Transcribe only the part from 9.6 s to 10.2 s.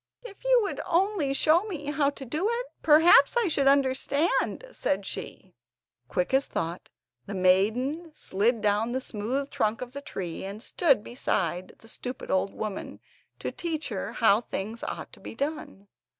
of the